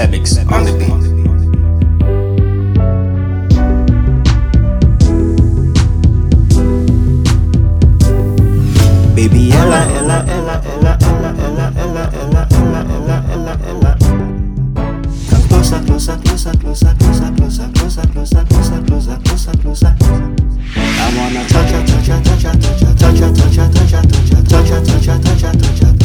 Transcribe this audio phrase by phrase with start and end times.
[0.00, 0.96] Febix on the beat.
[9.14, 13.92] Baby Ella, Ella, Ella, Ella, Ella, Ella, Ella, Ella, Ella, Ella, Ella, Ella.
[15.28, 19.92] Come closer, closer, closer, closer, closer, closer, closer, closer, closer, closer, closer, closer.
[20.76, 24.30] I wanna touch her, touch her, touch her, touch her, touch her, touch her, touch
[24.32, 25.99] her, touch her, touch her, touch her, touch her.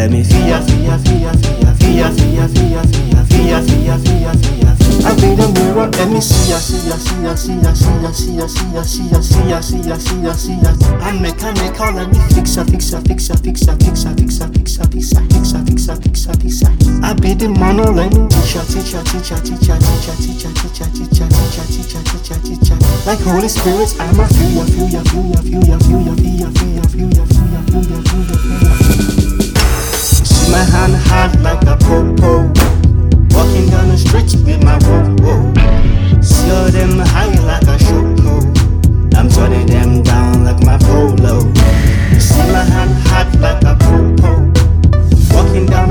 [0.00, 2.72] Let me feel ya, feel ya, feel ya, feel ya, feel ya, feel ya, feel
[2.72, 4.72] ya, feel ya, feel ya, feel ya, feel ya, feel ya.
[5.04, 7.92] I be the mirror, let me see ya, see ya, see ya, see ya, see
[8.00, 10.72] ya, see ya, see ya, see ya, see ya, see ya, see ya, see ya.
[11.04, 14.40] I'm mechanical, let me fix ya, fix ya, fix ya, fix ya, fix ya, fix
[14.40, 16.70] ya, fix ya, fix ya, fix ya, fix ya, fix ya, fix ya.
[17.04, 20.08] I be the mono, let me teach ya, teach ya, teach ya, teach ya, teach
[20.08, 22.76] ya, teach ya, teach ya, teach ya, teach ya, teach ya, teach ya, teach ya.
[23.04, 25.39] Like Holy Spirit, feel ya, feel ya, feel ya, feel ya,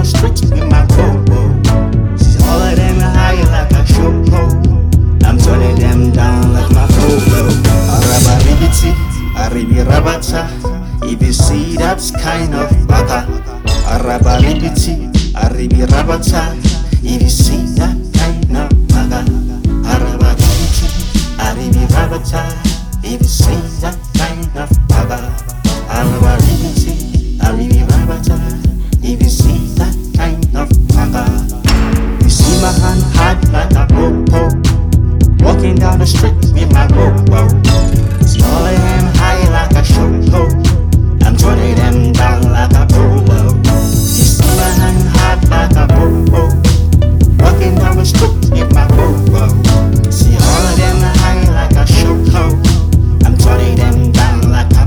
[0.10, 4.42] streets with my whoa See all of them high like a shoko.
[5.24, 7.46] I'm turning them down like my polo.
[7.94, 8.92] Arabaribiti,
[9.38, 10.50] Aribi Rabata.
[11.04, 13.28] If you see that's kind of baka.
[13.94, 16.56] Arabaribiti, Aribi Rabata.
[17.04, 19.22] If you see that kind of baka.
[19.92, 20.88] Arabaribiti,
[21.38, 22.42] Aribi Rabata.
[23.04, 23.69] If you see
[48.74, 48.88] My.
[50.12, 51.86] See all of them high like a.
[53.26, 54.86] I'm turning them down like a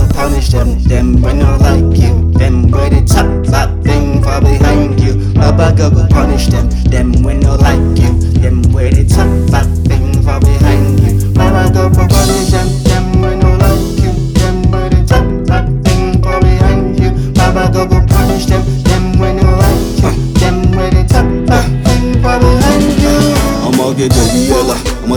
[0.00, 2.30] will punish them, them when I like you.
[2.32, 5.14] Them with the top top thing far behind you.
[5.34, 6.09] Rubber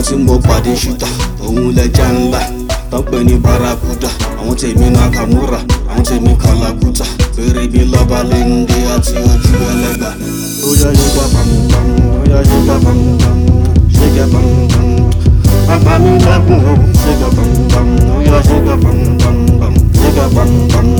[0.04, 1.06] tí mo pàdé ṣùtà
[1.44, 2.40] òun lẹja ńlá
[2.90, 4.08] tọ́pẹ́ ní barakuda
[4.40, 5.58] àwọn tèmi náà kàmúra
[5.90, 7.04] àwọn tèmi kàlàkùtà
[7.36, 10.10] fèrè bí lọ́ba lẹ́ńdẹ́ àti ojú ẹlẹ́gbà.
[10.66, 13.52] ó yá gbà bàmùbàmù ó yá gbà bàmùbàmù
[13.96, 14.96] ṣe gbà bàmùbàmù.
[15.68, 20.96] bàbá mi lẹ́kùn ó ṣe gbà bàmùbàmù ó yá ṣe gbà bàmùbàmù ṣe gbà bàmùbàmù.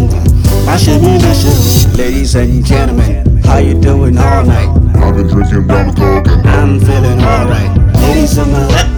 [0.67, 1.53] má ṣe mí léṣe.
[1.99, 3.13] ladies and gentlemen
[3.47, 4.71] how you doing all night.
[4.97, 7.71] I've been drinking rum coke and I'm feeling alright.
[8.03, 8.94] Ladies on my left.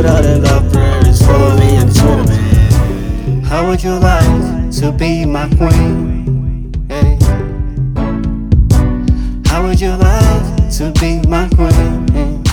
[0.00, 3.46] At all the love birds follow me and Twitter.
[3.46, 6.72] How would you like to be my queen?
[6.88, 7.18] Hey.
[9.46, 12.16] How would you like to be my queen?
[12.16, 12.49] Eh?